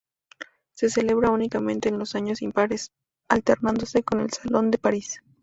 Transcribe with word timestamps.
Se 0.73 0.89
celebra 0.89 1.29
únicamente 1.29 1.87
en 1.89 1.99
los 1.99 2.15
años 2.15 2.41
impares, 2.41 2.91
alternándose 3.29 4.01
con 4.01 4.19
el 4.21 4.31
Salón 4.31 4.71
de 4.71 4.79
París. 4.79 5.21